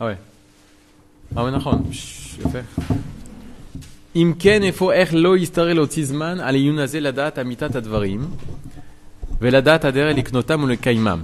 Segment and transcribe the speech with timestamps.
[0.00, 0.16] Ah ouais.
[1.36, 1.82] Ah ouais, נכון.
[1.92, 2.58] Chut, יפה.
[4.16, 8.20] אם כן, איפה, איך לא יסתרא להוציא זמן על העיון הזה לדעת אמיתת הדברים,
[9.40, 11.20] ולדעת הדרך לקנותם ולקיימם.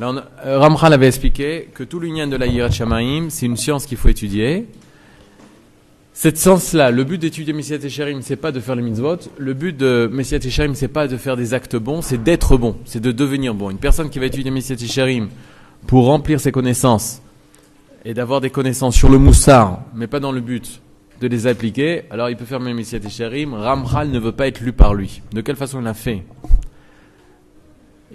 [0.00, 3.44] Là, on a- euh, Ramchal avait expliqué que tout l'union de la Yirat Shamaim, c'est
[3.44, 4.66] une science qu'il faut étudier.
[6.14, 9.18] Cette science-là, le but d'étudier Messiat Esharim, c'est pas de faire le mitzvot.
[9.38, 12.76] Le but de Messiat Esharim, c'est pas de faire des actes bons, c'est d'être bon,
[12.86, 13.70] c'est de devenir bon.
[13.70, 15.28] Une personne qui va étudier Messiat Esharim
[15.85, 17.21] pour remplir ses connaissances
[18.03, 20.81] et d'avoir des connaissances sur le moussard, mais pas dans le but
[21.19, 23.53] de les appliquer, alors il peut faire même Messiat Esharim.
[23.53, 25.21] Ramchal ne veut pas être lu par lui.
[25.33, 26.23] De quelle façon il l'a fait?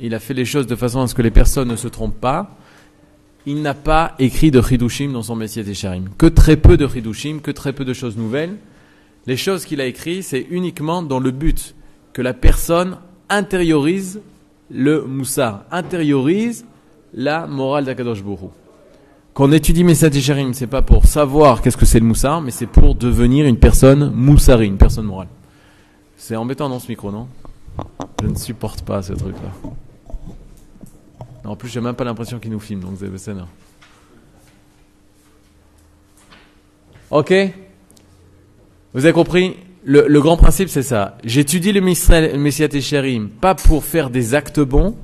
[0.01, 2.21] Il a fait les choses de façon à ce que les personnes ne se trompent
[2.21, 2.57] pas.
[3.45, 6.11] Il n'a pas écrit de Chidushim dans son Messiat Esharim.
[6.17, 8.57] Que très peu de Chidushim, que très peu de choses nouvelles.
[9.27, 11.75] Les choses qu'il a écrites, c'est uniquement dans le but
[12.13, 12.99] que la personne
[13.29, 14.21] intériorise
[14.71, 16.65] le moussard, intériorise
[17.15, 18.51] la morale d'Akadosh Bourou.
[19.35, 22.51] Quand on étudie Messiat Esharim, c'est pas pour savoir qu'est-ce que c'est le moussard, mais
[22.51, 25.29] c'est pour devenir une personne moussari, une personne morale.
[26.17, 27.29] C'est embêtant dans ce micro, non?
[28.23, 29.71] Je ne supporte pas ce truc-là.
[31.45, 33.49] En plus, j'ai même pas l'impression qu'il nous filme, donc c'est énorme.
[37.11, 37.33] Ok?
[38.95, 39.57] Vous avez compris?
[39.85, 41.19] Le, grand principe, c'est ça.
[41.25, 44.95] J'étudie le Messiat Esharim, pas pour faire des actes bons,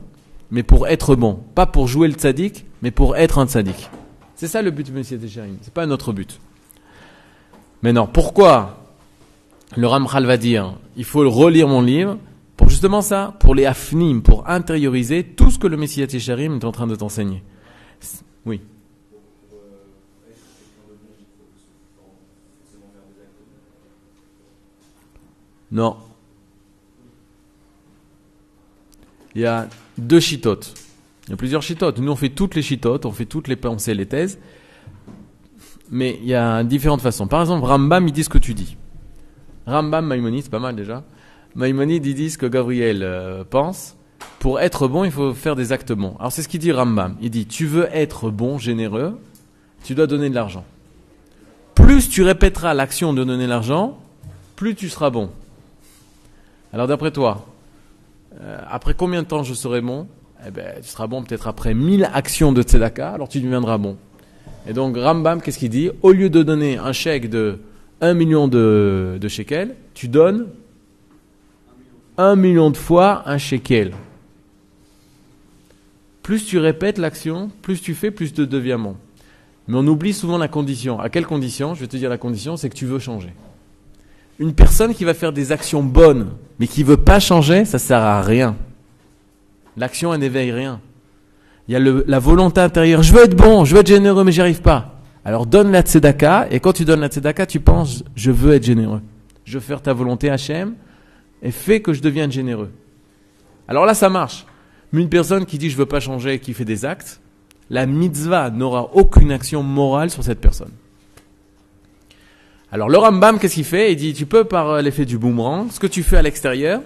[0.51, 1.41] mais pour être bon.
[1.55, 3.91] Pas pour jouer le tzaddik, mais pour être un tzaddik.
[4.35, 5.59] C'est ça le but du Messiat Esharim.
[5.63, 6.41] C'est pas notre but.
[7.83, 8.85] Maintenant, pourquoi
[9.77, 12.19] le Ramchal va dire il faut relire mon livre
[12.57, 16.65] pour justement ça, pour les afnim, pour intérioriser tout ce que le Messiat Esharim est
[16.65, 17.43] en train de t'enseigner.
[18.47, 18.61] Oui.
[25.71, 25.97] Non.
[29.39, 30.75] Il y a deux chitotes.
[31.27, 32.01] Il y a plusieurs chitotes.
[32.01, 34.41] Nous, on fait toutes les chitotes, on fait toutes les pensées, les thèses.
[35.93, 37.29] Mais il y a différentes façons.
[37.29, 38.77] Par exemple, Rambam, il dit ce que tu dis.
[39.65, 41.05] Rambam, Maïmonide, c'est pas mal déjà.
[41.55, 43.95] Maïmonide, il dit ce que Gabriel euh, pense.
[44.41, 46.17] Pour être bon, il faut faire des actes bons.
[46.19, 47.15] Alors c'est ce qu'il dit Rambam.
[47.21, 49.21] Il dit, tu veux être bon, généreux,
[49.85, 50.65] tu dois donner de l'argent.
[51.77, 54.01] Plus tu répéteras l'action de donner l'argent,
[54.57, 55.31] plus tu seras bon.
[56.73, 57.47] Alors d'après toi,
[58.41, 60.07] euh, après combien de temps je serai bon?
[60.47, 63.97] Eh ben, tu seras bon peut-être après 1000 actions de tzedaka, alors tu deviendras bon.
[64.69, 65.91] Et donc Rambam, qu'est-ce qu'il dit?
[66.03, 67.59] Au lieu de donner un chèque de
[68.01, 70.47] 1 million de, shekels, tu donnes
[72.19, 73.93] 1 million de fois un shekel.
[76.23, 78.97] Plus tu répètes l'action, plus tu fais, plus tu deviens bon.
[79.67, 81.01] Mais on oublie souvent la condition.
[81.01, 81.75] À quelle condition?
[81.75, 83.33] Je vais te dire la condition, c'est que tu veux changer.
[84.39, 88.01] Une personne qui va faire des actions bonnes, mais qui veut pas changer, ça sert
[88.01, 88.57] à rien.
[89.77, 90.81] L'action, elle n'éveille rien.
[91.67, 93.03] Il y a la volonté intérieure.
[93.03, 95.01] Je veux être bon, je veux être généreux, mais j'y arrive pas.
[95.25, 98.65] Alors donne la tzedaka, et quand tu donnes la tzedaka, tu penses, je veux être
[98.65, 99.03] généreux.
[99.45, 100.75] Je veux faire ta volonté, Hachem,
[101.43, 102.71] et fais que je devienne généreux.
[103.67, 104.47] Alors là, ça marche.
[104.93, 107.21] Mais une personne qui dit je veux pas changer, qui fait des actes,
[107.71, 110.73] la mitzvah n'aura aucune action morale sur cette personne.
[112.71, 113.93] Alors le Rambam, qu'est-ce qu'il fait?
[113.93, 116.83] Il dit, tu peux par euh, l'effet du boomerang, ce que tu fais à l'extérieur,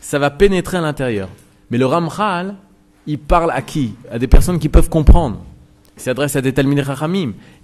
[0.00, 1.28] ça va pénétrer à l'intérieur.
[1.70, 2.54] Mais le Ramchal,
[3.06, 3.94] il parle à qui?
[4.10, 5.42] À des personnes qui peuvent comprendre.
[5.96, 6.84] Il s'adresse à des Talmud.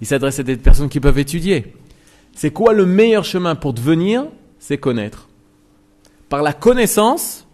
[0.01, 1.73] Il s'adresse à des personnes qui peuvent étudier.
[2.35, 4.25] C'est quoi le meilleur chemin pour devenir?
[4.59, 5.27] C'est connaître.
[6.29, 7.47] Par la connaissance,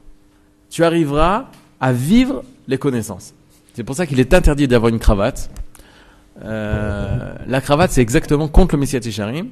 [0.70, 1.48] tu arriveras
[1.80, 3.34] à vivre les connaissances.
[3.74, 5.50] C'est pour ça qu'il est interdit d'avoir une cravate.
[6.44, 9.48] Euh, la cravate, c'est exactement contre le Messiah Tisharim.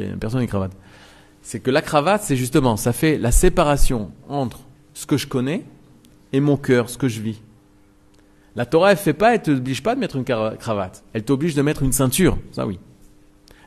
[0.00, 0.72] Y a une personne avec une cravate.
[1.42, 4.60] C'est que la cravate, c'est justement, ça fait la séparation entre
[4.94, 5.64] ce que je connais
[6.32, 7.40] et mon cœur, ce que je vis.
[8.56, 11.04] La Torah, elle fait pas, elle t'oblige pas de mettre une cravate.
[11.12, 12.36] Elle t'oblige de mettre une ceinture.
[12.52, 12.78] Ça, oui.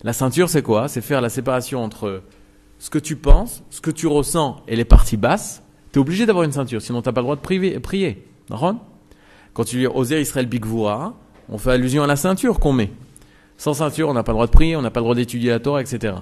[0.03, 0.87] La ceinture, c'est quoi?
[0.87, 2.21] C'est faire la séparation entre
[2.79, 5.63] ce que tu penses, ce que tu ressens et les parties basses.
[5.93, 8.27] Tu es obligé d'avoir une ceinture, sinon tu n'as pas le droit de prier.
[9.53, 11.15] Quand tu lis Oser Israël Bigvoura,
[11.47, 12.91] on fait allusion à la ceinture qu'on met.
[13.63, 15.49] Sans ceinture, on n'a pas le droit de prier, on n'a pas le droit d'étudier
[15.49, 16.15] la Torah, etc.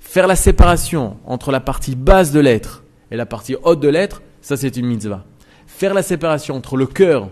[0.00, 2.82] Faire la séparation entre la partie basse de l'être
[3.12, 5.24] et la partie haute de l'être, ça c'est une mitzvah.
[5.68, 7.30] Faire la séparation entre le cœur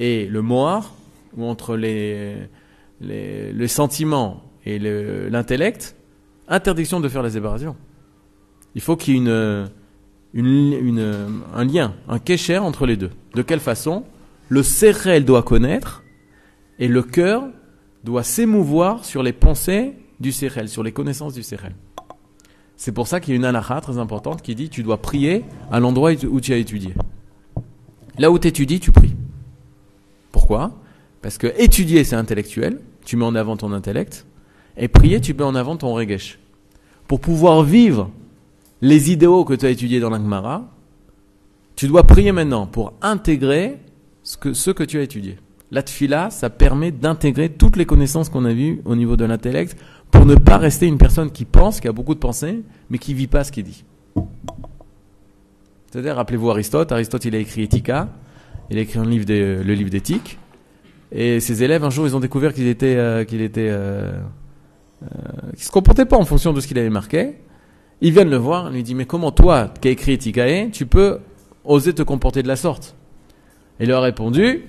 [0.00, 0.94] et le moir,
[1.36, 2.34] ou entre les,
[3.00, 5.94] les, les sentiments et le- l'intellect,
[6.48, 7.76] interdiction de faire la séparation.
[8.74, 9.68] Il faut qu'il y ait une,
[10.34, 13.10] une, un lien, un kécher entre les deux.
[13.36, 14.02] De quelle façon?
[14.48, 16.02] Le sérel doit connaître
[16.80, 17.44] et le cœur
[18.06, 21.74] doit s'émouvoir sur les pensées du sérel, sur les connaissances du sérel.
[22.76, 25.44] C'est pour ça qu'il y a une halakha très importante qui dit tu dois prier
[25.72, 26.94] à l'endroit où tu as étudié.
[28.18, 29.14] Là où tu étudies, tu pries.
[30.30, 30.72] Pourquoi?
[31.20, 34.24] Parce que étudier, c'est intellectuel, tu mets en avant ton intellect,
[34.76, 36.38] et prier, tu mets en avant ton regesh.
[37.08, 38.10] Pour pouvoir vivre
[38.82, 40.70] les idéaux que tu as étudiés dans l'Angmara,
[41.74, 43.78] tu dois prier maintenant pour intégrer
[44.22, 45.38] ce que tu as étudié.
[45.72, 49.76] La tfila, ça permet d'intégrer toutes les connaissances qu'on a vues au niveau de l'intellect
[50.12, 53.14] pour ne pas rester une personne qui pense, qui a beaucoup de pensées, mais qui
[53.14, 53.84] vit pas ce qu'il dit.
[55.90, 58.08] C'est-à-dire, rappelez-vous Aristote, Aristote il a écrit Ethica,
[58.70, 60.38] il a écrit un livre le livre d'éthique,
[61.10, 64.20] et ses élèves un jour ils ont découvert qu'il était, euh, qu'il était, euh,
[65.02, 65.06] euh,
[65.56, 67.36] se comportait pas en fonction de ce qu'il avait marqué.
[68.02, 71.18] Ils viennent le voir, lui dit mais comment toi qui as écrit Ethicae, tu peux
[71.64, 72.94] oser te comporter de la sorte?
[73.80, 74.64] Il leur a répondu,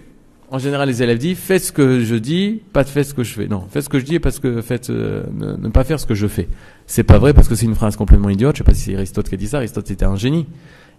[0.50, 3.24] en général, les élèves disent faites ce que je dis, pas de faites ce que
[3.24, 3.48] je fais.
[3.48, 6.16] Non, faites ce que je dis parce que faites euh, ne, pas faire ce que
[6.16, 6.48] je fais.
[6.86, 8.56] C'est pas vrai parce que c'est une phrase complètement idiote.
[8.56, 9.58] Je sais pas si c'est Aristote qui a dit ça.
[9.58, 10.46] Aristote était un génie.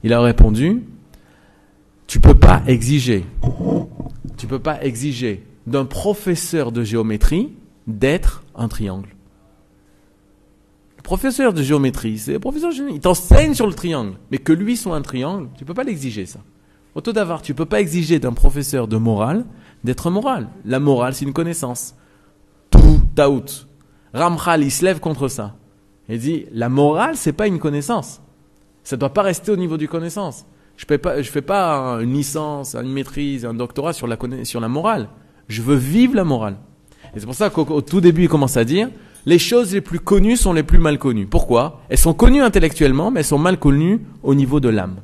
[0.03, 0.83] Il a répondu
[2.09, 3.25] tu peux pas exiger,
[4.39, 7.53] tu peux pas exiger d'un professeur de géométrie
[7.87, 9.11] d'être un triangle.
[10.97, 12.97] Le professeur de géométrie, c'est le professeur de géométrie.
[12.97, 16.25] Il t'enseigne sur le triangle, mais que lui soit un triangle, tu peux pas l'exiger
[16.25, 16.41] ça.
[16.95, 19.45] Auto d'avoir, tu peux pas exiger d'un professeur de morale
[19.85, 20.49] d'être moral.
[20.65, 21.95] La morale, c'est une connaissance.
[22.71, 23.69] Tout out.
[24.13, 25.55] Ramchal, il se lève contre ça.
[26.09, 28.21] Il dit, la morale, c'est pas une connaissance.
[28.83, 30.47] Ça doit pas rester au niveau du connaissance.
[30.77, 34.69] Je fais pas, fais pas une licence, une maîtrise, un doctorat sur la, sur la
[34.69, 35.09] morale.
[35.49, 36.57] Je veux vivre la morale.
[37.15, 38.89] Et c'est pour ça qu'au tout début, il commence à dire,
[39.27, 41.27] les choses les plus connues sont les plus mal connues.
[41.27, 41.83] Pourquoi?
[41.89, 44.97] Elles sont connues intellectuellement, mais elles sont mal connues au niveau de l'âme.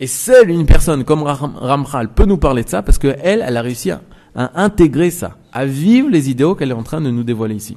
[0.00, 3.62] Et seule une personne comme Ramchal peut nous parler de ça parce qu'elle, elle a
[3.62, 4.00] réussi à,
[4.34, 7.76] intégrer ça, à vivre les idéaux qu'elle est en train de nous dévoiler ici.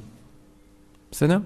[1.10, 1.42] C'est ça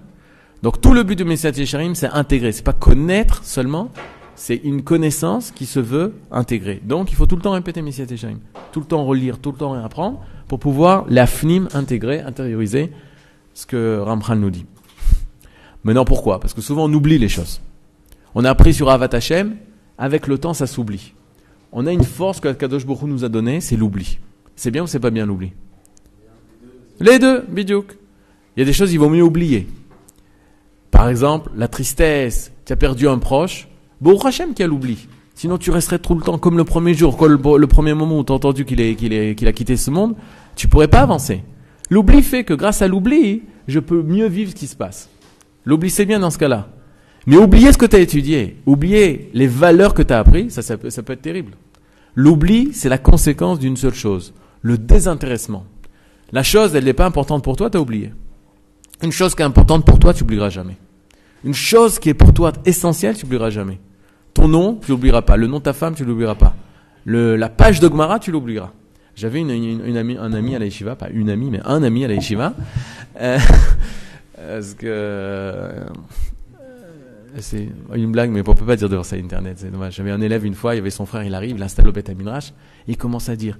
[0.61, 2.51] Donc tout le but de Messiah Yesharim, c'est intégrer.
[2.51, 3.89] C'est pas connaître seulement,
[4.35, 6.79] c'est une connaissance qui se veut intégrer.
[6.83, 8.39] Donc il faut tout le temps répéter Messiah Yesharim.
[8.71, 12.91] Tout le temps relire, tout le temps réapprendre pour pouvoir l'afnim intégrer, intérioriser
[13.55, 14.67] ce que Ramchal nous dit.
[15.83, 16.39] Maintenant pourquoi?
[16.39, 17.61] Parce que souvent on oublie les choses.
[18.35, 19.55] On a appris sur Avat Hashem,
[19.97, 21.13] avec le temps, ça s'oublie.
[21.71, 24.19] On a une force que Kadosh Baruch nous a donnée, c'est l'oubli.
[24.55, 25.51] C'est bien ou c'est pas bien l'oubli?
[26.99, 27.97] Les deux, bidiouk.
[28.55, 29.67] Il y a des choses qu'il vaut mieux oublier.
[30.89, 33.67] Par exemple, la tristesse, tu as perdu un proche,
[34.01, 35.07] Baruch Hashem qui a l'oubli.
[35.35, 38.23] Sinon, tu resterais tout le temps comme le premier jour, comme le, premier moment où
[38.23, 40.15] tu as entendu qu'il a quitté ce monde,
[40.55, 41.43] tu pourrais pas avancer.
[41.91, 45.09] L'oubli fait que grâce à l'oubli, je peux mieux vivre ce qui se passe.
[45.65, 46.69] L'oubli, c'est bien dans ce cas-là.
[47.27, 50.61] Mais oublier ce que tu as étudié, oublier les valeurs que tu as apprises, ça,
[50.61, 51.51] ça, peut, ça peut être terrible.
[52.15, 55.65] L'oubli, c'est la conséquence d'une seule chose, le désintéressement.
[56.31, 58.13] La chose, elle n'est pas importante pour toi, tu as oublié.
[59.03, 60.77] Une chose qui est importante pour toi, tu n'oublieras jamais.
[61.43, 63.79] Une chose qui est pour toi essentielle, tu n'oublieras jamais.
[64.33, 65.35] Ton nom, tu l'oublieras pas.
[65.35, 66.55] Le nom de ta femme, tu l'oublieras pas.
[67.03, 68.71] Le, la page de Gmara, tu l'oublieras.
[69.15, 72.05] J'avais une, une, amie, un ami à la yeshiva, pas une amie, mais un ami
[72.05, 72.53] à la yeshiva.
[73.19, 73.37] Euh,
[74.35, 75.71] parce que
[77.39, 79.95] c'est une blague, mais on peut pas dire devant ça Internet, c'est dommage.
[79.95, 81.91] J'avais un élève une fois, il y avait son frère, il arrive, il installe au
[81.91, 82.53] Beth Midrash,
[82.87, 83.59] il commence à dire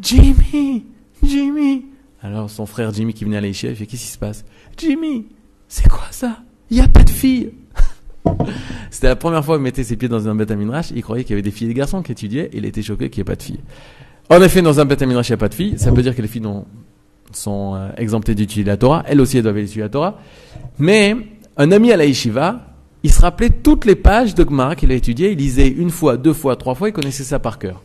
[0.00, 0.84] Jimmy,
[1.22, 1.86] Jimmy.
[2.22, 4.44] Alors son frère Jimmy qui venait à l'échelle, il fait qu'est-ce qui se passe?
[4.76, 5.26] Jimmy,
[5.68, 6.38] c'est quoi ça?
[6.70, 7.52] Il n'y a pas de filles.
[8.90, 11.32] C'était la première fois qu'il mettait ses pieds dans un Beth Midrash, il croyait qu'il
[11.32, 13.32] y avait des filles et des garçons qui étudiaient, il était choqué qu'il n'y ait
[13.32, 13.60] pas de filles.
[14.28, 16.14] En effet, dans un Beth Midrash, il n'y a pas de filles, ça veut dire
[16.14, 16.46] que les filles
[17.32, 20.18] sont euh, exemptées d'étudier la Torah, elles aussi elles doivent étudier la Torah.
[20.78, 21.16] Mais
[21.56, 22.69] un ami à la yeshiva,
[23.02, 25.32] il se rappelait toutes les pages de Gemara qu'il a étudiées.
[25.32, 26.88] Il lisait une fois, deux fois, trois fois.
[26.88, 27.82] Il connaissait ça par cœur.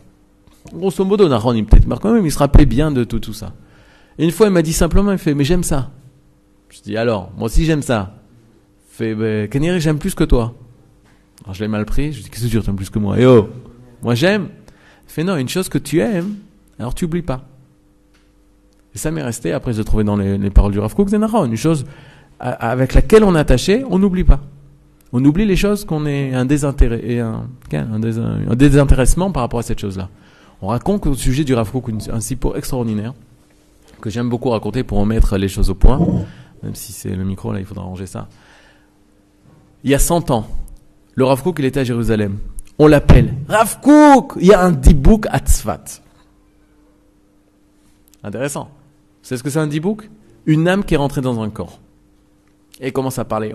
[0.72, 3.52] Grosso modo, Nahon, il peut-être quand même, il se rappelait bien de tout, tout ça.
[4.18, 5.90] Une fois, il m'a dit simplement, il fait, mais j'aime ça.
[6.70, 8.14] Je dis, alors, moi aussi j'aime ça.
[8.90, 10.54] Il fait, ben, j'aime plus que toi.
[11.44, 12.12] Alors, je l'ai mal pris.
[12.12, 13.16] Je dis, qu'est-ce que tu aimes plus que moi?
[13.18, 13.48] Eh oh!
[14.02, 14.48] Moi j'aime.
[15.06, 16.34] Il fait, non, une chose que tu aimes,
[16.78, 17.46] alors tu oublies pas.
[18.94, 21.84] Et ça m'est resté, après je trouvé dans les, paroles du Rav Kook, une chose
[22.40, 24.40] avec laquelle on est attaché, on n'oublie pas.
[25.18, 30.10] On oublie les choses qu'on est un désintéressement par rapport à cette chose-là.
[30.60, 31.72] On raconte au sujet du Rav
[32.12, 33.14] un sipo extraordinaire
[34.02, 35.98] que j'aime beaucoup raconter pour remettre les choses au point.
[36.62, 38.28] Même si c'est le micro là, il faudra ranger ça.
[39.84, 40.46] Il y a 100 ans,
[41.14, 41.24] le
[41.60, 42.36] il était à Jérusalem.
[42.78, 43.78] On l'appelle Rav
[44.38, 46.02] Il y a un dibouk à Tzfat.
[48.22, 48.68] Intéressant.
[49.22, 50.10] Savez ce que c'est un dibouk
[50.44, 51.80] Une âme qui est rentrée dans un corps
[52.80, 53.54] et commence à parler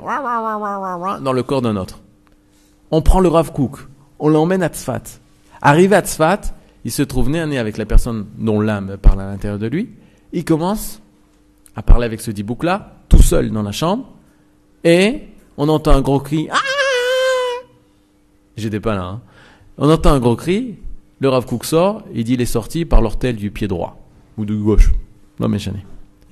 [1.21, 1.99] dans le corps d'un autre.
[2.91, 3.77] On prend le Rav Kook,
[4.19, 5.03] on l'emmène à Tzfat.
[5.61, 6.41] Arrivé à Tzfat,
[6.83, 9.67] il se trouve nez à nez avec la personne dont l'âme parle à l'intérieur de
[9.67, 9.89] lui.
[10.33, 11.01] Il commence
[11.75, 14.09] à parler avec ce dibouk-là, tout seul dans la chambre,
[14.83, 15.21] et
[15.57, 16.47] on entend un gros cri.
[16.51, 16.57] Ah
[18.57, 19.03] J'étais pas là.
[19.03, 19.21] Hein.
[19.77, 20.75] On entend un gros cri,
[21.19, 23.97] Le Rav Kook sort, il dit il est sorti par l'ortel du pied droit,
[24.37, 24.91] ou du gauche.
[25.39, 25.59] Non, mais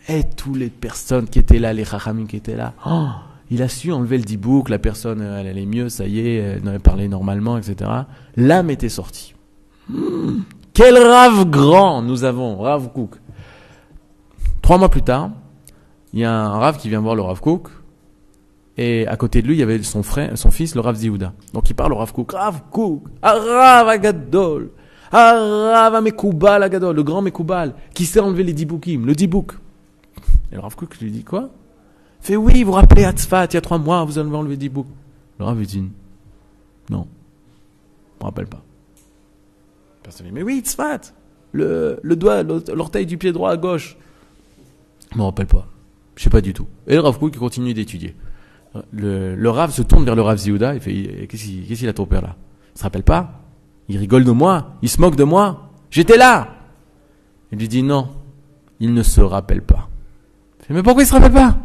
[0.10, 3.06] Et toutes les personnes qui étaient là, les Chachamim qui étaient là, oh,
[3.52, 6.80] il a su enlever le dibouk, la personne, elle allait mieux, ça y est, elle
[6.80, 7.90] parlé normalement, etc.
[8.36, 9.36] L'âme était sortie.
[9.88, 10.40] Hmm.
[10.74, 13.18] Quel rave grand nous avons, Rav Kook.
[14.64, 15.30] Trois mois plus tard,
[16.14, 17.70] il y a un rave qui vient voir le Rav Kook,
[18.78, 21.34] et à côté de lui, il y avait son frère, son fils, le Rav Zihouda.
[21.54, 22.32] Donc il parle au Rav Kook.
[22.32, 24.72] Rav Kook, Rav Agadol,
[25.12, 29.54] Rav Amekoubal Agadol, le grand Mekoubal, qui sait enlever les diboukim, le dibouk.
[30.52, 31.50] Et le Rav Kook lui dit quoi?
[32.22, 34.58] Fait oui, vous rappelez à Tzfat, il y a trois mois, vous avez enlevé le
[34.58, 34.88] dibouk.
[35.40, 35.84] Le Rav lui dit
[36.90, 37.08] non,
[38.18, 38.62] je me rappelle pas.
[40.04, 41.14] Personne dit mais oui, Tzfat,
[41.52, 43.98] le, le doigt, l'orteil du pied droit à gauche.
[45.12, 45.68] Je me rappelle pas.
[46.16, 46.68] Je sais pas du tout.
[46.88, 48.16] Et le Rav Kook continue d'étudier
[48.92, 52.06] le, le Rav se tourne vers le Rav Ziouda et fait Qu'est-ce qu'il a ton
[52.06, 52.36] père là?
[52.76, 53.42] Il se rappelle pas?
[53.88, 54.76] Il rigole de moi?
[54.82, 55.72] Il se moque de moi?
[55.90, 56.56] J'étais là
[57.52, 58.10] Il lui dit Non,
[58.80, 59.89] il ne se rappelle pas.
[60.70, 61.58] Mais pourquoi il se rappelle pas?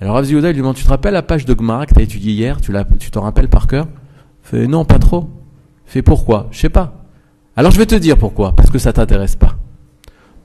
[0.00, 2.02] Alors Rav Ziouda lui demande Tu te rappelles la page de Gemara que tu as
[2.02, 2.60] étudiée hier?
[2.60, 3.86] Tu t'en rappelles par cœur?
[4.44, 5.28] Il fait Non, pas trop.
[5.86, 6.48] Il fait Pourquoi?
[6.50, 7.02] Je sais pas.
[7.56, 8.54] Alors je vais te dire pourquoi.
[8.54, 9.56] Parce que ça t'intéresse pas.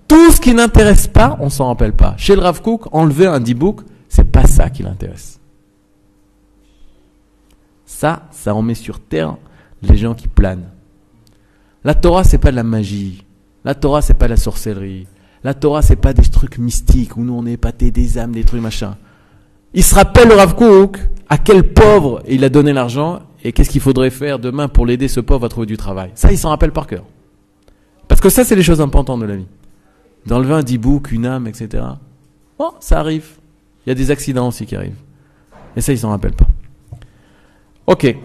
[0.07, 2.15] Tout ce qui n'intéresse pas, on s'en rappelle pas.
[2.17, 5.39] Chez le Rav Kook, enlever un D-book, c'est pas ça qui l'intéresse.
[7.85, 9.37] Ça, ça remet sur terre
[9.81, 10.69] les gens qui planent.
[11.83, 13.25] La Torah, c'est pas de la magie.
[13.63, 15.07] La Torah, c'est pas de la sorcellerie.
[15.47, 18.43] La Torah, c'est pas des trucs mystiques où nous on est épaté des âmes, des
[18.43, 18.97] trucs machin.
[19.73, 20.99] Il se rappelle le Rav Kook
[21.29, 25.07] à quel pauvre il a donné l'argent et qu'est-ce qu'il faudrait faire demain pour l'aider
[25.07, 26.11] ce pauvre à trouver du travail.
[26.15, 27.05] Ça, il s'en rappelle par cœur.
[28.09, 29.47] Parce que ça, c'est les choses importantes de la vie.
[30.25, 31.81] D'enlever un dibouk, une âme, etc.
[32.59, 33.27] Bon, ça arrive.
[33.85, 34.99] Il y a des accidents aussi qui arrivent.
[35.77, 36.47] Et ça, il s'en rappelle pas.
[37.85, 38.17] Ok.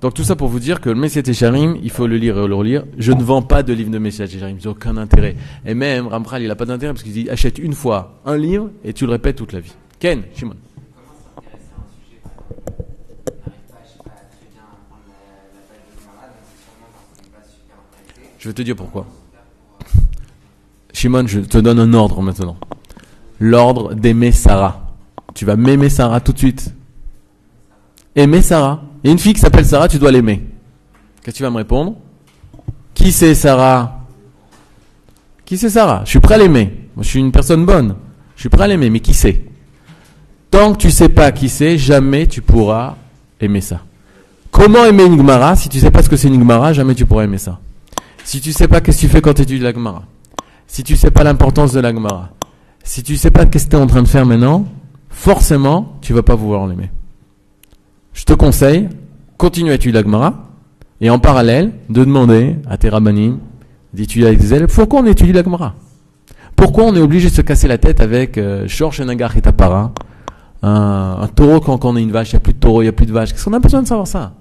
[0.00, 2.46] Donc tout ça pour vous dire que le Messiah Técharim, il faut le lire et
[2.46, 2.84] le relire.
[2.98, 5.36] Je ne vends pas de livre de Messiah Técharim, j'ai aucun intérêt.
[5.64, 8.70] Et même Ramchal, il n'a pas d'intérêt parce qu'il dit achète une fois un livre
[8.84, 9.74] et tu le répètes toute la vie.
[9.98, 10.54] Ken, Shimon.
[18.38, 19.06] Je vais te dire pourquoi.
[20.92, 22.58] Shimon, je te donne un ordre maintenant.
[23.40, 24.94] L'ordre d'aimer Sarah.
[25.34, 26.75] Tu vas m'aimer Sarah tout de suite
[28.16, 28.82] aimer Sarah.
[29.04, 30.42] Il y a une fille qui s'appelle Sarah, tu dois l'aimer.
[31.22, 31.94] Qu'est-ce que tu vas me répondre?
[32.94, 34.00] Qui c'est Sarah?
[35.44, 36.02] Qui c'est Sarah?
[36.04, 36.88] Je suis prêt à l'aimer.
[36.98, 37.94] Je suis une personne bonne.
[38.34, 39.44] Je suis prêt à l'aimer, mais qui c'est?
[40.50, 42.96] Tant que tu sais pas qui c'est, jamais tu pourras
[43.40, 43.82] aimer ça.
[44.50, 45.54] Comment aimer une Gemara?
[45.54, 47.60] Si tu sais pas ce que c'est une Gemara, jamais tu pourras aimer ça.
[48.24, 50.02] Si tu sais pas qu'est-ce que tu fais quand tu étudies la Gemara,
[50.66, 52.30] si tu sais pas l'importance de la Gemara,
[52.82, 54.64] si tu sais pas qu'est-ce que tu es en train de faire maintenant,
[55.10, 56.90] forcément, tu vas pas vouloir l'aimer
[58.16, 58.88] je te conseille,
[59.36, 60.48] continue à étudier l'Agmara,
[61.02, 63.38] et en parallèle, de demander à tes rabbinim
[63.92, 65.74] d'étudier avec des pourquoi on étudie l'Agmara
[66.56, 69.92] Pourquoi on est obligé de se casser la tête avec euh, Shor Nagar et Tapara,
[70.62, 72.88] un, taureau quand, on a une vache, il n'y a plus de taureau, il n'y
[72.88, 73.32] a plus de vache.
[73.32, 74.32] Qu'est-ce qu'on a besoin de savoir ça?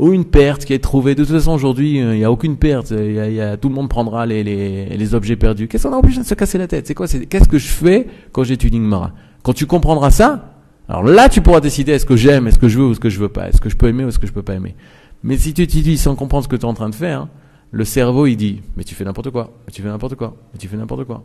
[0.00, 1.14] Ou une perte qui est trouvée.
[1.14, 2.90] De toute façon, aujourd'hui, euh, il n'y a aucune perte.
[2.90, 5.68] Il y a, tout le monde prendra les objets perdus.
[5.68, 6.88] Qu'est-ce qu'on a obligé de se casser la tête?
[6.88, 7.06] C'est quoi?
[7.06, 9.12] Qu'est-ce que je fais quand j'étudie Gemara?
[9.42, 10.49] Quand tu comprendras ça,
[10.90, 13.10] alors là, tu pourras décider est-ce que j'aime, est-ce que je veux ou est-ce que
[13.10, 14.74] je veux pas, est-ce que je peux aimer ou est-ce que je peux pas aimer?
[15.22, 17.28] Mais si tu dis sans comprendre ce que tu es en train de faire,
[17.70, 20.58] le cerveau il dit mais tu fais n'importe quoi, mais tu fais n'importe quoi, mais
[20.58, 21.22] tu fais n'importe quoi.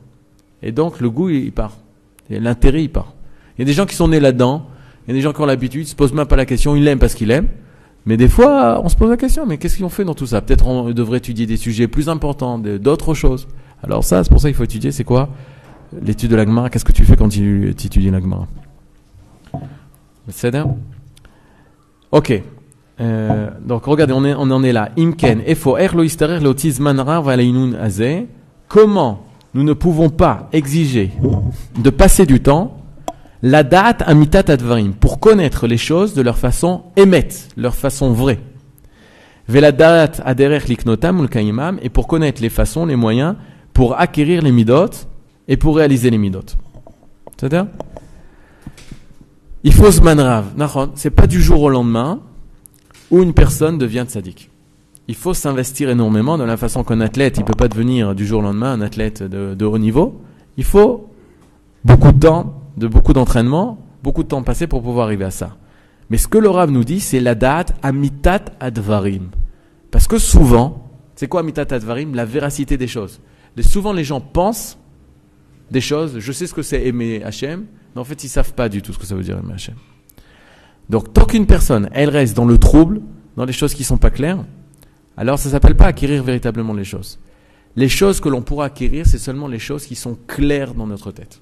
[0.62, 1.78] Et donc le goût il part,
[2.30, 3.16] l'intérêt il part.
[3.58, 4.68] Il y a des gens qui sont nés là-dedans,
[5.08, 6.76] il y a des gens qui ont l'habitude, ils se posent même pas la question,
[6.76, 7.50] ils l'aiment parce qu'ils l'aiment.
[8.06, 10.28] Mais des fois, on se pose la question, mais qu'est-ce qu'ils ont fait dans tout
[10.28, 10.42] ça?
[10.42, 13.48] Peut-être on devrait étudier des sujets plus importants, d'autres choses.
[13.82, 15.30] Alors ça, c'est pour ça qu'il faut étudier, c'est quoi?
[16.04, 18.48] L'étude de l'agmara, qu'est-ce que tu fais quand tu, tu étudies l'agmara
[22.12, 22.42] Ok.
[23.02, 24.90] Euh, donc regardez, on, en est là.
[24.98, 25.42] Imken,
[28.68, 31.12] Comment nous ne pouvons pas exiger
[31.78, 32.78] de passer du temps
[33.42, 38.40] la date amitat advarim pour connaître les choses de leur façon émette, leur façon vraie.
[39.48, 41.28] Veladat aderer liknotam
[41.82, 43.36] et pour connaître les façons, les moyens
[43.74, 44.90] pour acquérir les midot
[45.48, 46.46] et pour réaliser les midot.
[47.38, 47.68] C'est-à-dire
[49.66, 50.54] il faut ce manrav.
[50.94, 52.22] C'est pas du jour au lendemain
[53.10, 54.52] où une personne devient tzaddik.
[55.08, 58.40] Il faut s'investir énormément de la façon qu'un athlète, il peut pas devenir du jour
[58.40, 60.22] au lendemain un athlète de, haut niveau.
[60.58, 61.10] Il faut
[61.84, 65.58] beaucoup de temps, de beaucoup d'entraînement, beaucoup de temps passé pour pouvoir arriver à ça.
[66.12, 69.30] Mais ce que le Rav nous dit, c'est la date amitat advarim.
[69.90, 72.14] Parce que souvent, c'est quoi amitat advarim?
[72.14, 73.20] La véracité des choses.
[73.62, 74.78] souvent les gens pensent
[75.72, 78.70] des choses, je sais ce que c'est aimer Hachem, mais en fait, ils savent pas
[78.70, 79.40] du tout ce que ça veut dire.
[80.90, 83.02] Donc, tant qu'une personne, elle reste dans le trouble,
[83.38, 84.44] dans les choses qui sont pas claires,
[85.18, 87.20] alors ça s'appelle pas acquérir véritablement les choses.
[87.76, 91.12] Les choses que l'on pourra acquérir, c'est seulement les choses qui sont claires dans notre
[91.12, 91.42] tête.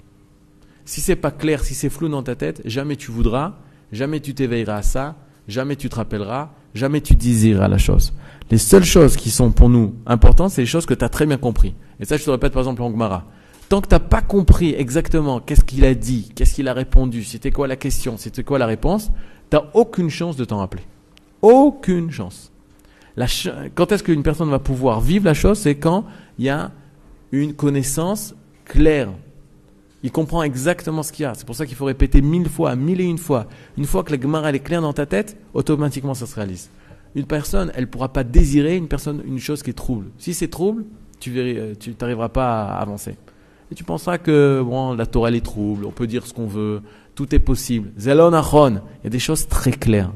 [0.84, 3.54] Si c'est pas clair, si c'est flou dans ta tête, jamais tu voudras,
[3.92, 5.16] jamais tu t'éveilleras à ça,
[5.48, 8.12] jamais tu te rappelleras, jamais tu désireras la chose.
[8.50, 11.26] Les seules choses qui sont pour nous importantes, c'est les choses que tu as très
[11.26, 11.74] bien compris.
[12.00, 13.24] Et ça, je te répète par exemple en Gmara.
[13.68, 17.24] Tant que tu n'as pas compris exactement qu'est-ce qu'il a dit, qu'est-ce qu'il a répondu,
[17.24, 19.10] c'était quoi la question, c'était quoi la réponse,
[19.50, 20.82] tu n'as aucune chance de t'en rappeler.
[21.42, 22.52] Aucune chance.
[23.74, 26.04] quand est-ce qu'une personne va pouvoir vivre la chose C'est quand
[26.38, 26.72] il y a
[27.32, 29.10] une connaissance claire.
[30.02, 31.34] Il comprend exactement ce qu'il y a.
[31.34, 33.46] C'est pour ça qu'il faut répéter mille fois, mille et une fois.
[33.78, 36.68] Une fois que la Gemara est claire dans ta tête, automatiquement ça se réalise.
[37.14, 40.06] Une personne, elle ne pourra pas désirer une personne une chose qui est trouble.
[40.18, 40.84] Si c'est trouble,
[41.20, 41.32] tu
[42.00, 43.16] n'arriveras pas à avancer.
[43.74, 46.80] Et tu penseras que bon, la Torah est trouble, on peut dire ce qu'on veut,
[47.16, 47.90] tout est possible.
[47.98, 50.12] Zelon il y a des choses très claires.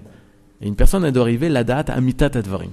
[0.60, 2.70] Et une personne, elle doit arriver la date à mitat advarim.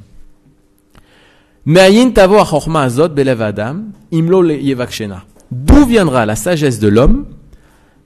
[5.52, 7.26] D'où viendra la sagesse de l'homme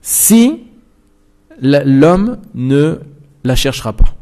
[0.00, 0.62] si
[1.60, 2.98] l'homme ne
[3.44, 4.16] la cherchera pas?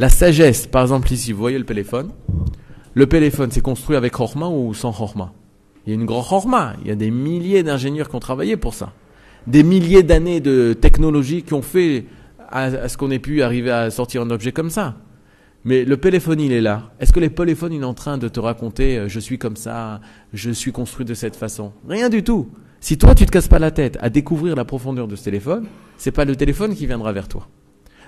[0.00, 2.10] La sagesse, par exemple ici, vous voyez le téléphone.
[2.94, 5.32] Le téléphone, c'est construit avec Chorma ou sans Chorma
[5.88, 6.74] Il y a une grande Chorma.
[6.82, 8.92] Il y a des milliers d'ingénieurs qui ont travaillé pour ça.
[9.46, 12.04] Des milliers d'années de technologie qui ont fait
[12.50, 14.96] à, ce qu'on ait pu arriver à sortir un objet comme ça.
[15.64, 16.92] Mais le téléphone, il est là.
[17.00, 19.56] Est-ce que le téléphone, il est en train de te raconter euh, je suis comme
[19.56, 20.02] ça,
[20.34, 21.72] je suis construit de cette façon?
[21.88, 22.50] Rien du tout.
[22.80, 25.68] Si toi, tu te casses pas la tête à découvrir la profondeur de ce téléphone,
[25.96, 27.48] c'est pas le téléphone qui viendra vers toi.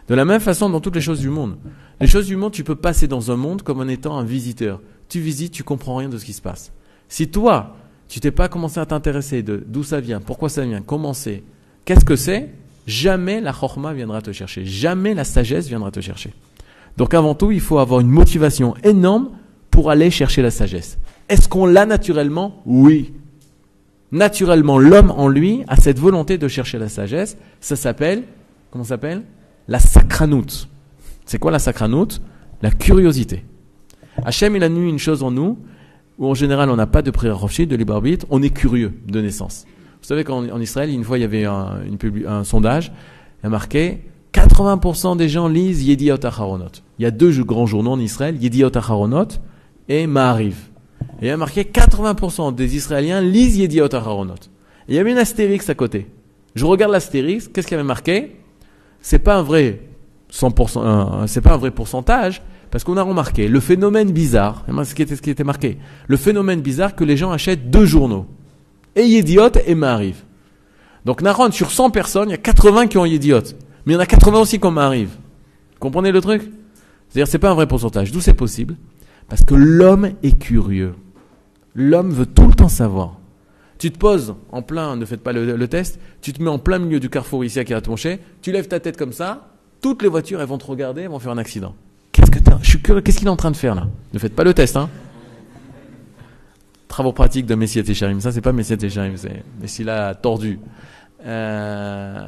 [0.07, 1.57] De la même façon dans toutes les choses du monde.
[1.99, 4.83] Les choses du monde, tu peux passer dans un monde comme en étant un visiteur.
[5.09, 6.75] Tu visites, tu comprends rien de ce qui se passe.
[7.11, 7.77] Si toi,
[8.09, 11.43] tu t'es pas commencé à t'intéresser de d'où ça vient, pourquoi ça vient, comment c'est,
[11.85, 12.51] qu'est-ce que c'est,
[12.87, 14.65] jamais la chorma viendra te chercher.
[14.65, 16.33] Jamais la sagesse viendra te chercher.
[16.97, 19.31] Donc avant tout, il faut avoir une motivation énorme
[19.71, 20.99] pour aller chercher la sagesse.
[21.29, 22.63] Est-ce qu'on l'a naturellement?
[22.65, 23.13] Oui.
[24.13, 27.37] Naturellement, l'homme en lui a cette volonté de chercher la sagesse.
[27.61, 28.23] Ça s'appelle,
[28.71, 29.23] comment ça s'appelle?
[29.67, 30.69] La sacranoute.
[31.27, 32.23] C'est quoi la sacranoute?
[32.63, 33.45] La curiosité.
[34.25, 35.59] Hachem, il a mis une chose en nous,
[36.21, 39.65] où en général on n'a pas de prérogative, de libre on est curieux de naissance.
[40.01, 42.93] Vous savez qu'en Israël, une fois, il y avait un, sondage,
[43.43, 44.01] il a marqué
[44.33, 46.71] 80% des gens lisent Yediot Acharonot.
[46.99, 49.29] Il y a deux grands journaux en Israël, Yediot Acharonot
[49.89, 50.57] et Ma'ariv.
[51.21, 54.35] Et il a marqué 80% des Israéliens lisent Yediot Acharonot.
[54.89, 56.07] Et il y avait une astérix à côté.
[56.55, 58.37] Je regarde l'astérix, qu'est-ce qu'il y avait marqué?
[59.03, 59.81] C'est pas un vrai
[60.33, 65.03] 100%, c'est pas un vrai pourcentage, parce qu'on a remarqué le phénomène bizarre, ce qui
[65.03, 68.27] était, ce qui était marqué, le phénomène bizarre que les gens achètent deux journaux
[68.97, 70.23] et Yediot et Ma'ariv.
[71.05, 73.43] Donc Naron, sur 100 personnes, il y a 80 qui ont Yediot.
[73.85, 75.11] Mais il y en a 80 aussi qui ont Ma'ariv.
[75.79, 76.43] Comprenez le truc?
[77.09, 78.13] C'est-à-dire c'est pas un vrai pourcentage.
[78.13, 78.77] D'où c'est possible?
[79.29, 80.95] Parce que l'homme est curieux.
[81.75, 83.17] L'homme veut tout le temps savoir.
[83.79, 86.79] Tu te poses en plein, ne faites pas le, test, tu te mets en plein
[86.79, 89.49] milieu du carrefour ici à Kiratonché, tu lèves ta tête comme ça,
[89.81, 91.75] toutes les voitures elles vont te regarder, elles vont faire un accident.
[92.63, 93.87] Je suis curieux, qu'est-ce qu'il est en train de faire là?
[94.13, 94.89] Ne faites pas le test, hein
[96.91, 98.21] travaux pratiques de Messiah Técharim.
[98.21, 100.59] Ça, c'est pas Messiah Técharim, c'est Messiah tordu.
[101.25, 102.27] Euh,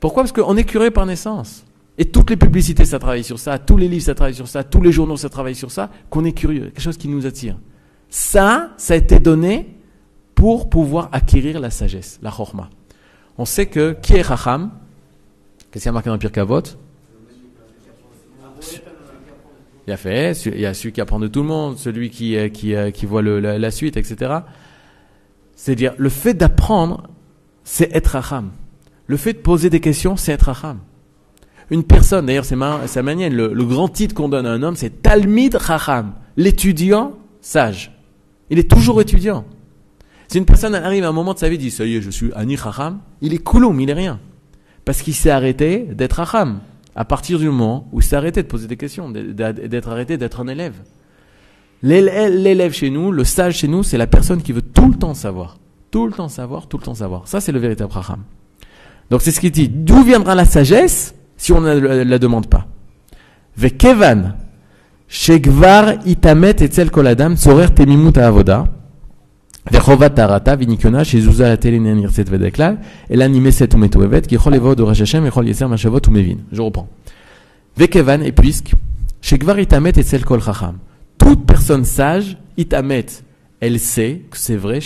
[0.00, 0.24] pourquoi?
[0.24, 1.64] Parce qu'on est curé par naissance.
[1.96, 4.64] Et toutes les publicités, ça travaille sur ça, tous les livres, ça travaille sur ça,
[4.64, 7.56] tous les journaux, ça travaille sur ça, qu'on est curieux, quelque chose qui nous attire.
[8.10, 9.76] Ça, ça a été donné
[10.34, 12.70] pour pouvoir acquérir la sagesse, la chorma.
[13.38, 14.72] On sait que qui est Racham
[15.70, 16.32] Qu'est-ce qu'il y a marqué dans le Pire
[19.86, 22.36] Il a fait, il y a celui qui apprend de tout le monde, celui qui,
[22.36, 24.32] euh, euh, qui voit la, suite, etc.
[25.56, 27.08] C'est-à-dire, le fait d'apprendre,
[27.64, 28.50] c'est être racham.
[29.06, 30.78] Le fait de poser des questions, c'est être racham.
[31.70, 35.02] Une personne, d'ailleurs, c'est ma, manière, le, grand titre qu'on donne à un homme, c'est
[35.02, 37.92] Talmid Racham, l'étudiant sage.
[38.50, 39.44] Il est toujours étudiant.
[40.28, 42.02] Si une personne arrive à un moment de sa vie et dit, ça y est,
[42.02, 44.20] je suis Ani Racham, il est kouloum, il est rien.
[44.84, 46.60] Parce qu'il s'est arrêté d'être Racham
[46.94, 50.74] à partir du moment où arrêté de poser des questions, d'être arrêté d'être un élève.
[51.82, 55.14] L'élève chez nous, le sage chez nous, c'est la personne qui veut tout le temps
[55.14, 55.58] savoir.
[55.90, 57.26] Tout le temps savoir, tout le temps savoir.
[57.28, 58.22] Ça, c'est le véritable Raham.
[59.10, 59.68] Donc, c'est ce qu'il dit.
[59.68, 62.66] D'où viendra la sagesse si on ne la, demande pas?
[65.08, 66.54] Shegvar itamet
[66.90, 67.36] koladam,
[67.74, 68.18] temimut.
[69.71, 72.75] וחובת טהרתה וניקיונה שיזוזה התלין נרצית ודקלל,
[73.11, 76.37] אלא נמסת ומתועבת, כי יכול לבוא דורש השם יכול יצר משאבות ומבין.
[76.53, 76.87] Je reprends.
[77.77, 78.75] וכיוון, et puisque,
[79.21, 80.73] שכבר התעמת אצל כל חכם.
[81.23, 83.21] Toute personne sage, התעמת,
[83.61, 84.79] elle sait que c'est vrai,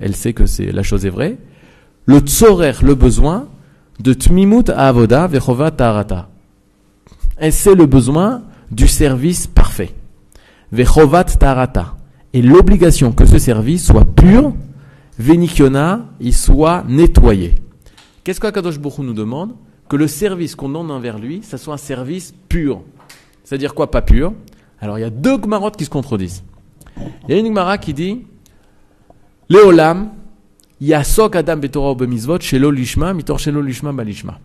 [0.00, 1.36] elle sait que c'est, la chose est vraie.
[2.06, 3.48] Le tzorer, le besoin,
[4.00, 6.28] de tmimut avoda vechovat tarata.
[7.36, 9.92] Elle sait le besoin du service parfait.
[10.72, 11.96] Vechovat tarata.
[12.35, 14.53] Et l'obligation que ce service soit pur,
[15.17, 17.55] venikiona, il soit nettoyé.
[18.25, 19.53] Qu'est-ce qu'Akadosh Hu nous demande?
[19.87, 22.81] Que le service qu'on donne envers lui, ça soit un service pur.
[23.45, 24.33] C'est-à-dire quoi, pas pur?
[24.81, 26.43] Alors il y a deux gmarottes qui se contredisent.
[27.29, 28.27] Il y a une gmara qui dit
[29.47, 30.09] Léolam,
[30.81, 34.41] Yasok Adam Betorah Bemizvot, Shelo Lishma, Mitor Shelo Lishma Balishma.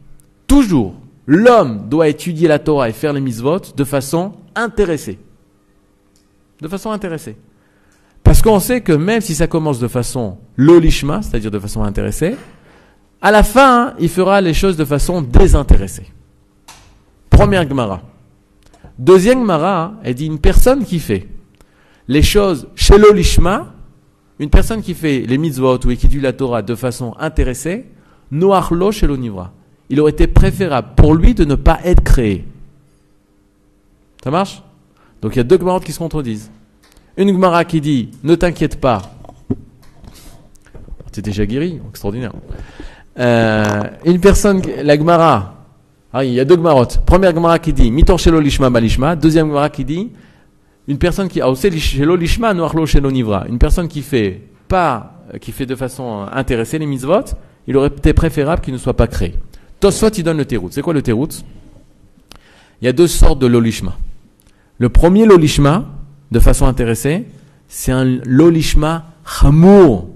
[0.46, 0.94] Toujours,
[1.26, 5.18] l'homme doit étudier la Torah et faire les mitzvot de façon intéressée.
[6.60, 7.34] De façon intéressée.
[8.22, 12.36] Parce qu'on sait que même si ça commence de façon lolishma, c'est-à-dire de façon intéressée,
[13.20, 16.06] à la fin, il fera les choses de façon désintéressée.
[17.28, 18.02] Première Gemara.
[18.98, 21.28] Deuxième Gemara, elle dit une personne qui fait
[22.08, 23.74] les choses chez l'olishma,
[24.38, 27.86] une personne qui fait les mitzvot ou qui étudie la Torah de façon intéressée,
[28.30, 29.52] noachlo chez l'onivra.
[29.88, 32.46] Il aurait été préférable pour lui de ne pas être créé.
[34.22, 34.62] Ça marche?
[35.20, 36.50] Donc il y a deux Gemarotes qui se contredisent.
[37.20, 39.02] Une Gemara qui dit Ne t'inquiète pas.
[41.12, 42.32] C'est déjà guéri, extraordinaire.
[43.18, 45.66] Euh, une personne, la Gemara,
[46.14, 47.02] ah, il y a deux Gemarotes.
[47.04, 49.16] Première Gemara qui dit Mitor shelo lishma balishma.
[49.16, 50.10] Deuxième Gemara qui dit
[50.88, 53.44] Une personne qui a aussi shelo lishma nivra.
[53.50, 58.14] Une personne qui fait pas, qui fait de façon intéressée les mitzvot, il aurait été
[58.14, 59.34] préférable qu'il ne soit pas créé.
[59.78, 60.70] Tosfot, il donne le terout.
[60.72, 61.44] C'est quoi le terout?
[62.80, 63.98] Il y a deux sortes de lolishma.
[64.78, 65.99] Le premier lolishma,
[66.30, 67.26] de façon intéressée,
[67.68, 70.08] c'est un lolishma chamour.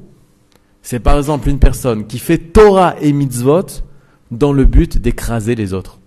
[0.82, 3.66] C'est par exemple une personne qui fait Torah et mitzvot
[4.30, 5.98] dans le but d'écraser les autres.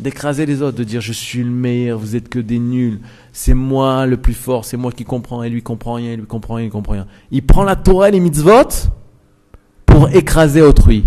[0.00, 2.98] D'écraser les autres, de dire je suis le meilleur, vous êtes que des nuls,
[3.32, 6.26] c'est moi le plus fort, c'est moi qui comprends, et lui comprend rien, et lui
[6.26, 7.06] comprend rien, il comprend rien.
[7.30, 8.90] Il prend la Torah et les mitzvot
[9.86, 11.04] pour écraser autrui.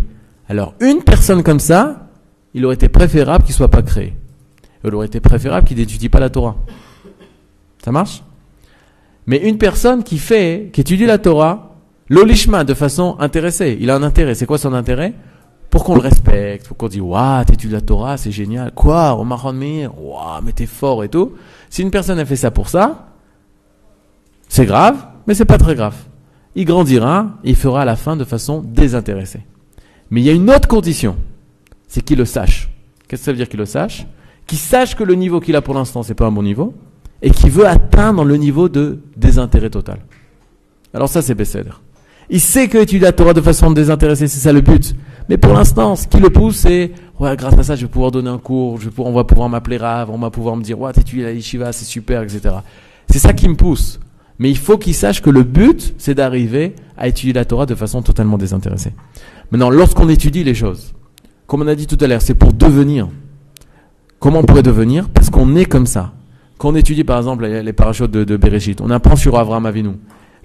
[0.48, 2.08] Alors, une personne comme ça,
[2.54, 4.16] il aurait été préférable qu'il soit pas créé.
[4.86, 6.56] Il aurait été préférable qu'il n'étudie pas la Torah.
[7.88, 8.22] Ça marche?
[9.28, 11.78] Mais une personne qui fait, qui étudie la Torah,
[12.10, 14.36] l'olishma de façon intéressée, il a un intérêt.
[14.36, 15.14] C'est quoi son intérêt?
[15.70, 18.74] Pour qu'on le respecte, pour qu'on dise Waouh, t'étudies la Torah, c'est génial.
[18.74, 21.36] Quoi Omar Meir Waouh, mais t'es fort et tout.
[21.70, 23.08] Si une personne a fait ça pour ça,
[24.50, 25.96] c'est grave, mais c'est pas très grave.
[26.56, 29.46] Il grandira, il fera à la fin de façon désintéressée.
[30.10, 31.16] Mais il y a une autre condition,
[31.88, 32.68] c'est qu'il le sache.
[33.08, 34.06] Qu'est-ce que ça veut dire qu'il le sache?
[34.46, 36.74] Qu'il sache que le niveau qu'il a pour l'instant, c'est pas un bon niveau,
[37.22, 40.00] et qu'il veut atteindre le niveau de désintérêt total.
[40.94, 41.72] Alors ça, c'est Besséder.
[42.30, 44.96] Il sait que étudier la Torah de façon désintéressée, c'est ça le but.
[45.30, 48.12] Mais pour l'instant, ce qui le pousse, c'est, ouais, grâce à ça, je vais pouvoir
[48.12, 51.24] donner un cours, on va pouvoir m'appeler Rav, on va pouvoir me dire, ouais, t'étudies
[51.24, 52.56] la yeshiva, c'est super, etc.
[53.10, 54.00] C'est ça qui me pousse.
[54.40, 57.76] Mais il faut qu'il sache que le but, c'est d'arriver à étudier la Torah de
[57.76, 58.94] façon totalement désintéressée.
[59.52, 60.94] Maintenant, lorsqu'on étudie les choses,
[61.48, 63.08] comme on a dit tout à l'heure, c'est pour devenir.
[64.20, 65.10] Comment on pourrait devenir?
[65.10, 66.14] Parce qu'on est comme ça.
[66.58, 69.92] Quand on étudie par exemple les, parachutes de, de Bereshit, on apprend sur Avram Avinu.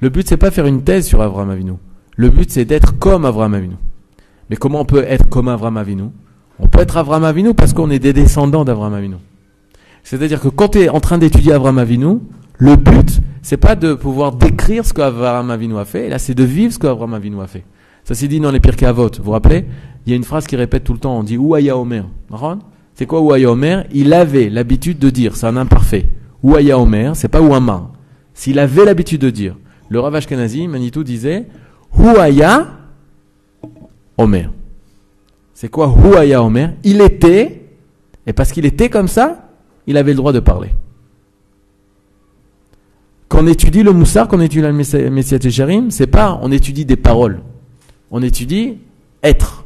[0.01, 1.72] Le but c'est pas faire une thèse sur Avram Avinu.
[2.16, 3.75] Le but c'est d'être comme Avram Avinu.
[4.51, 6.05] Mais comment on peut être comme Avram Avinu?
[6.59, 9.16] On peut être Avram Avinu parce qu'on est des descendants d'Avram Avinu.
[10.03, 12.18] C'est-à-dire que quand tu es en train d'étudier Avram Avinu,
[12.59, 16.44] le but c'est pas de pouvoir décrire ce qu'Avram Avinu a fait, là c'est de
[16.44, 17.64] vivre ce qu'Avram Avinu a fait.
[18.05, 19.11] Ça s'est dit dans les Pirkei Avot.
[19.16, 19.64] Vous vous rappelez?
[20.07, 21.16] Il y a une phrase qui répète tout le temps.
[21.16, 22.05] On dit Ouaya Omer.
[22.94, 23.85] C'est quoi Ouaya Omer?
[23.92, 25.37] Il avait l'habitude de dire.
[25.37, 26.09] C'est un imparfait.
[26.42, 27.90] Ouaya Omer, c'est pas Ouama.
[28.35, 29.57] S'il avait l'habitude de dire.
[29.88, 31.46] Le Rav Ashkenazi, Manitou, disait
[31.98, 32.68] Ouaya
[34.18, 34.50] Omer.
[35.55, 36.74] C'est quoi Ouaya Omer?
[36.83, 37.62] Il était,
[38.26, 39.48] et parce qu'il était comme ça,
[39.87, 40.70] il avait le droit de parler.
[43.28, 44.72] Quand on étudie le Moussar, quand on étudie le
[45.11, 47.40] Messiah Tesharim, c'est pas on étudie des paroles
[48.12, 48.78] on étudie
[49.22, 49.64] être.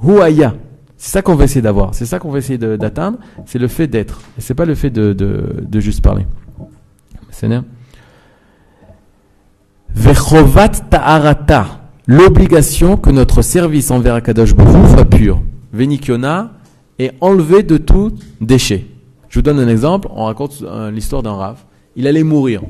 [0.00, 0.54] Huaya.
[0.98, 1.94] C'est ça qu'on va essayer d'avoir.
[1.94, 3.18] C'est ça qu'on va essayer d'atteindre.
[3.46, 4.20] C'est le fait d'être.
[4.36, 6.26] Et c'est pas le fait de, juste parler.
[7.30, 7.48] C'est
[9.94, 11.66] Vechovat ta'arata.
[12.08, 15.40] L'obligation que notre service envers Akadosh Baruch soit pur.
[15.72, 16.52] Venikiona
[16.98, 18.86] est enlevé de tout déchet.
[19.28, 20.08] Je vous donne un exemple.
[20.10, 21.58] On raconte euh, l'histoire d'un rave.
[21.94, 22.62] Il allait mourir.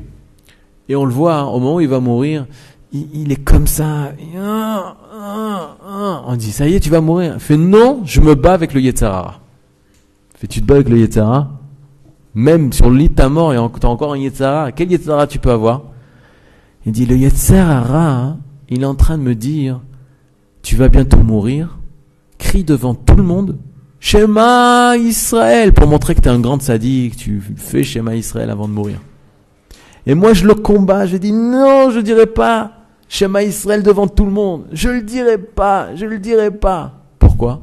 [0.87, 2.45] Et on le voit, hein, au moment où il va mourir,
[2.91, 4.13] il, est comme ça.
[6.25, 7.33] On dit, ça y est, tu vas mourir.
[7.35, 9.39] Il fait, non, je me bats avec le Yetzara.
[10.35, 11.51] Fait, tu te bats avec le Yetzara
[12.33, 14.71] Même sur le lit de ta mort, tu as encore un Yetzara.
[14.71, 15.83] Quel Yetzara tu peux avoir?
[16.85, 18.37] Il dit, le Yetzara,
[18.69, 19.81] il est en train de me dire,
[20.61, 21.77] tu vas bientôt mourir.
[22.37, 23.57] Crie devant tout le monde.
[23.99, 28.67] Shema Israël pour montrer que tu es un grand sadique, tu fais Shema Israël avant
[28.67, 28.99] de mourir.
[30.05, 32.78] Et moi je le combats, je dis non, je dirai pas.
[33.09, 34.67] Shema Israël devant tout le monde.
[34.71, 36.93] Je le dirai pas, je le dirai pas.
[37.17, 37.61] Pourquoi?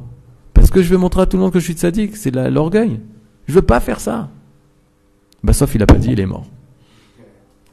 [0.53, 2.99] Parce que je vais montrer à tout le monde que je suis sadique, c'est l'orgueil.
[3.47, 4.29] Je veux pas faire ça.
[5.41, 6.45] Bah, sauf il a pas dit, il est mort.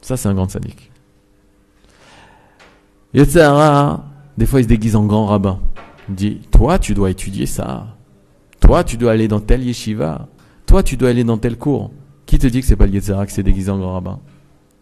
[0.01, 0.91] Ça, c'est un grand sadique.
[3.13, 4.05] Yetzirah,
[4.37, 5.59] des fois, il se déguise en grand rabbin.
[6.09, 7.87] Il dit, toi, tu dois étudier ça.
[8.61, 10.27] Toi, tu dois aller dans tel yeshiva.
[10.65, 11.91] Toi, tu dois aller dans tel cours.
[12.25, 14.19] Qui te dit que c'est pas le Yetzirah, que c'est déguisé en grand rabbin?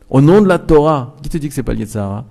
[0.09, 2.25] Au nom de la Torah, qui te dit que c'est pas le Yetzirah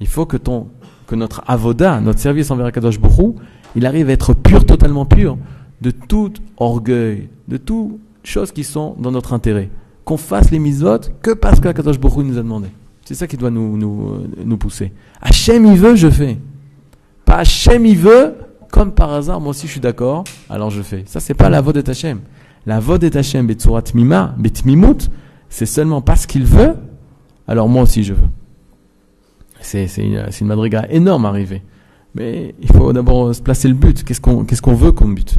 [0.00, 0.68] Il faut que ton,
[1.06, 3.36] que notre avoda, notre service envers Akadosh Borou,
[3.76, 5.36] il arrive à être pur, totalement pur,
[5.80, 9.70] de tout orgueil, de toutes choses qui sont dans notre intérêt.
[10.04, 12.68] Qu'on fasse les mitzvot que parce que Akadosh Borou nous a demandé.
[13.04, 14.92] C'est ça qui doit nous, nous, nous pousser.
[15.20, 16.38] Hachem il veut, je fais.
[17.24, 18.34] Pas Hachem il veut,
[18.70, 21.04] comme par hasard, moi aussi je suis d'accord, alors je fais.
[21.06, 22.20] Ça c'est pas la voix de Hachem.
[22.66, 24.36] La voix de Hachem, Betsurat Mima,
[25.48, 26.74] c'est seulement parce qu'il veut,
[27.48, 28.28] alors moi aussi je veux.
[29.60, 31.62] C'est, une, madriga énorme à arriver.
[32.14, 34.04] Mais il faut d'abord se placer le but.
[34.04, 35.38] Qu'est-ce qu'on, qu'est-ce qu'on veut comme but?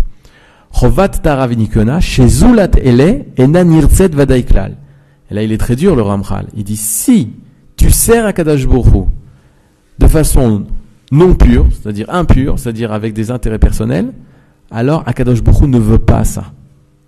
[5.30, 6.48] Et là, il est très dur, le Ramchal.
[6.56, 7.34] Il dit, si
[7.76, 10.66] tu sers à Kadash de façon
[11.12, 14.14] non pure, c'est-à-dire impure, c'est-à-dire avec des intérêts personnels,
[14.72, 16.54] alors Akadosh Baruch ne veut pas ça.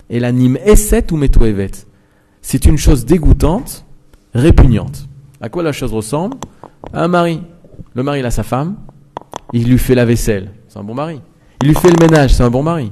[0.10, 1.72] Et l'anime Esset ou Metoevet.
[2.42, 3.86] C'est une chose dégoûtante,
[4.34, 5.08] répugnante.
[5.40, 6.36] À quoi la chose ressemble?
[6.92, 7.42] Un mari.
[7.96, 8.76] Le mari, il a sa femme,
[9.54, 11.22] il lui fait la vaisselle, c'est un bon mari.
[11.62, 12.92] Il lui fait le ménage, c'est un bon mari.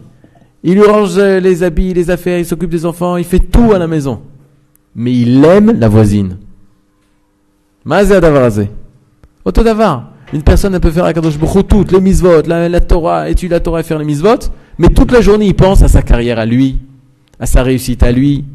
[0.63, 3.79] Il lui range les habits, les affaires, il s'occupe des enfants, il fait tout à
[3.79, 4.21] la maison.
[4.95, 6.37] Mais il aime la voisine.
[9.43, 10.11] Autodavar.
[10.33, 13.59] Une personne, elle peut faire à Kadosh toutes les mitzvot, la, la Torah, étudier la
[13.59, 14.37] Torah et faire les mitzvot,
[14.77, 16.79] mais toute la journée, il pense à sa carrière à lui,
[17.39, 18.45] à sa réussite à lui.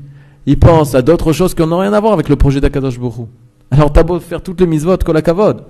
[0.46, 3.26] Il pense à d'autres choses qui n'ont rien à voir avec le projet d'Akadosh Baruch
[3.70, 5.64] Alors, t'as beau faire toutes les mitzvot, kol kavod,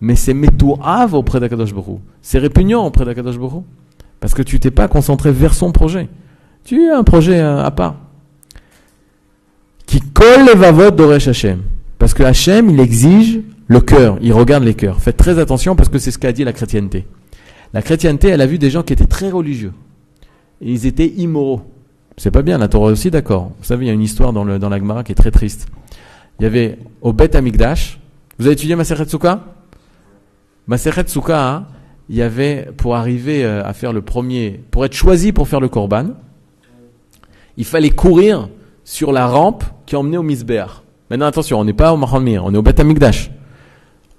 [0.00, 3.64] mais c'est metouav auprès d'Akadosh Baruch C'est répugnant auprès d'Akadosh Baruch
[4.20, 6.08] Parce que tu t'es pas concentré vers son projet.
[6.64, 7.96] Tu as un projet euh, à part.
[9.86, 11.62] Qui colle les vavot d'Oresh Hashem.
[11.98, 15.00] Parce que Hachem, il exige le cœur, il regarde les cœurs.
[15.00, 17.06] Faites très attention parce que c'est ce qu'a dit la chrétienté.
[17.72, 19.72] La chrétienté, elle a vu des gens qui étaient très religieux.
[20.60, 21.62] Et ils étaient immoraux.
[22.16, 23.52] C'est pas bien, la Torah aussi, d'accord.
[23.58, 25.30] Vous savez, il y a une histoire dans, le, dans la Gemara qui est très
[25.30, 25.66] triste.
[26.38, 27.98] Il y avait au Bet Amigdash,
[28.38, 29.44] vous avez étudié Maseret Souka
[30.66, 31.66] Maseret Souka,
[32.08, 35.60] il y avait, pour arriver euh, à faire le premier, pour être choisi pour faire
[35.60, 36.10] le Korban,
[37.56, 38.48] il fallait courir
[38.84, 40.82] sur la rampe qui emmenait au Misbeach.
[41.10, 43.30] Maintenant, attention, on n'est pas au Mahamir, on est au Beth Amikdash.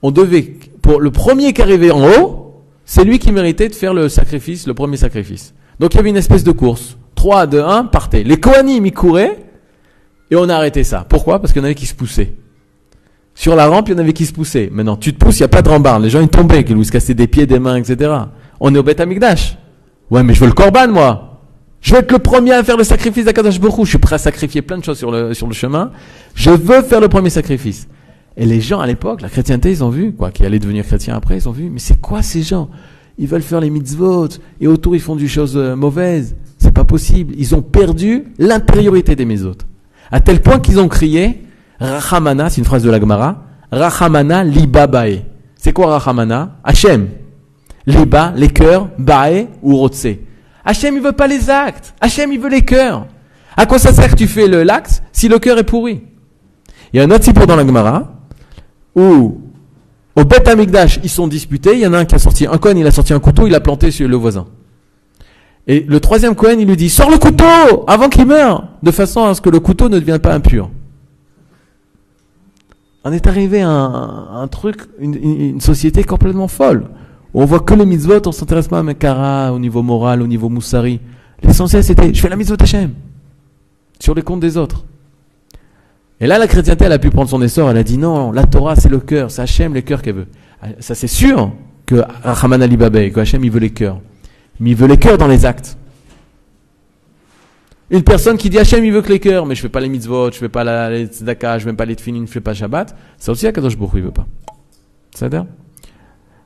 [0.01, 3.93] On devait, pour le premier qui arrivait en haut, c'est lui qui méritait de faire
[3.93, 5.53] le sacrifice, le premier sacrifice.
[5.79, 6.97] Donc il y avait une espèce de course.
[7.15, 8.23] 3, 2, 1, partez.
[8.23, 9.37] Les Kohanim, ils couraient,
[10.31, 11.05] et on a arrêté ça.
[11.07, 11.39] Pourquoi?
[11.39, 12.33] Parce qu'il y en avait qui se poussaient.
[13.33, 14.69] Sur la rampe, il y en avait qui se poussaient.
[14.71, 16.03] Maintenant, tu te pousses, il n'y a pas de rambarde.
[16.03, 18.11] Les gens, ils tombaient, ils se cassaient des pieds, des mains, etc.
[18.59, 19.57] On est au Beth Amikdash.
[20.09, 21.41] Ouais, mais je veux le Korban, moi.
[21.81, 24.17] Je veux être le premier à faire le sacrifice d'Akadash Baruch Je suis prêt à
[24.17, 25.91] sacrifier plein de choses sur le, sur le chemin.
[26.33, 27.87] Je veux faire le premier sacrifice.
[28.35, 31.15] Et les gens à l'époque, la chrétienté, ils ont vu, quoi, qui allaient devenir chrétiens
[31.15, 32.69] après, ils ont vu, mais c'est quoi ces gens?
[33.17, 34.29] Ils veulent faire les mitzvot,
[34.61, 36.35] et autour ils font du choses euh, mauvaises.
[36.59, 37.33] C'est pas possible.
[37.37, 39.57] Ils ont perdu l'intériorité des mitzvot.
[40.11, 41.43] À tel point qu'ils ont crié,
[41.79, 45.23] Rachamana, c'est une phrase de la Gemara, Rachamana liba bae.
[45.55, 46.57] C'est quoi Rachamana?
[46.63, 47.09] Hachem.
[47.85, 50.07] Liba, les cœurs, bae ou rotse.
[50.63, 51.93] Hachem, il veut pas les actes.
[52.01, 53.07] Hachem, il veut les cœurs.
[53.55, 56.03] À quoi ça sert que tu fais l'acte si le cœur est pourri?
[56.93, 58.11] Il y a un autre sipour dans la Gemara
[58.95, 59.41] où
[60.15, 61.73] au Beth Amikdash, ils sont disputés.
[61.73, 63.45] Il y en a un qui a sorti un Cohen, il a sorti un couteau,
[63.45, 64.47] il a planté sur le voisin.
[65.67, 69.25] Et le troisième Cohen, il lui dit Sors le couteau avant qu'il meure De façon
[69.25, 70.69] à ce que le couteau ne devienne pas impur.
[73.03, 76.87] On est arrivé à un, truc, une société complètement folle.
[77.33, 80.49] On voit que les mitzvot, on s'intéresse pas à Mekara au niveau moral, au niveau
[80.49, 80.99] moussari.
[81.43, 82.93] L'essentiel c'était, je fais la mitzvot Hachem.
[83.99, 84.85] Sur les comptes des autres.
[86.19, 88.45] Et là, la chrétienté, elle a pu prendre son essor, elle a dit non, la
[88.45, 90.27] Torah c'est le cœur, c'est Hachem les cœurs qu'elle veut.
[90.79, 91.51] Ça c'est sûr
[91.85, 93.99] que Rahman Ali Babé, que Hachem il veut les cœurs.
[94.59, 95.77] Mais il veut les cœurs dans les actes.
[97.89, 99.87] Une personne qui dit Hachem il veut que les cœurs, mais je fais pas les
[99.87, 102.53] mitzvot, je fais pas la, les tzedakah, je fais pas les tfinin, je fais pas
[102.53, 104.27] Shabbat, ça aussi Akadosh Baruch il veut pas.
[105.13, 105.45] Ça à dire?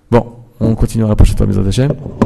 [0.09, 0.35] Bon.
[0.63, 1.91] On continuera la prochaine fois, mes Hachem.